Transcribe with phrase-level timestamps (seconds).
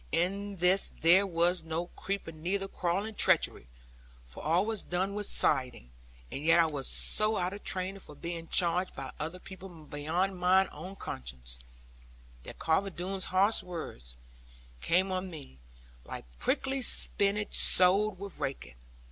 [0.11, 3.67] In this there was no creeping neither crawling treachery;
[4.25, 5.91] for all was done with sliding;
[6.31, 10.39] and yet I was so out of training for being charged by other people beyond
[10.39, 11.59] mine own conscience,
[12.41, 14.15] that Carver Doone's harsh words
[14.81, 15.59] came on me,
[16.03, 18.77] like prickly spinach sown with raking.